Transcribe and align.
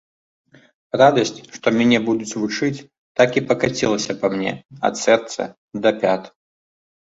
Радасць, 1.01 1.41
што 1.57 1.67
мяне 1.79 1.99
будуць 2.07 2.37
вучыць, 2.43 2.85
так 3.21 3.37
і 3.43 3.43
пакацілася 3.51 4.17
па 4.23 4.27
мне, 4.37 4.51
ад 4.91 4.99
сэрца 5.03 5.41
да 5.85 5.89
пят. 6.01 6.23